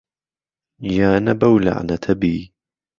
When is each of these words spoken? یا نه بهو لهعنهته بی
یا 0.97 1.11
نه 1.25 1.33
بهو 1.39 1.55
لهعنهته 1.65 2.13
بی 2.19 2.35